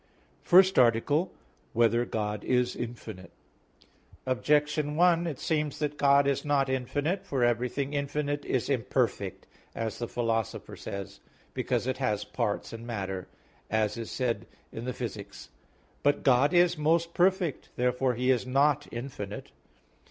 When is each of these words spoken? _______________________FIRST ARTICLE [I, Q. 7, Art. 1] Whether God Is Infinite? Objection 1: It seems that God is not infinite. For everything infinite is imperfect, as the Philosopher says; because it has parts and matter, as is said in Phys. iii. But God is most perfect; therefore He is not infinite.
_______________________FIRST 0.43 0.79
ARTICLE 0.79 1.25
[I, 1.25 1.27
Q. 1.27 1.29
7, 1.29 1.39
Art. 1.39 1.75
1] 1.75 1.79
Whether 1.79 2.05
God 2.05 2.43
Is 2.43 2.75
Infinite? 2.75 3.31
Objection 4.25 4.95
1: 4.95 5.27
It 5.27 5.37
seems 5.37 5.77
that 5.77 5.97
God 5.99 6.25
is 6.25 6.43
not 6.43 6.69
infinite. 6.69 7.23
For 7.23 7.43
everything 7.43 7.93
infinite 7.93 8.43
is 8.43 8.67
imperfect, 8.67 9.45
as 9.75 9.99
the 9.99 10.07
Philosopher 10.07 10.75
says; 10.75 11.19
because 11.53 11.85
it 11.85 11.97
has 11.97 12.23
parts 12.23 12.73
and 12.73 12.87
matter, 12.87 13.27
as 13.69 13.95
is 13.95 14.09
said 14.09 14.47
in 14.71 14.85
Phys. 14.85 15.17
iii. 15.17 15.51
But 16.01 16.23
God 16.23 16.51
is 16.51 16.79
most 16.79 17.13
perfect; 17.13 17.69
therefore 17.75 18.15
He 18.15 18.31
is 18.31 18.43
not 18.47 18.87
infinite. 18.91 19.51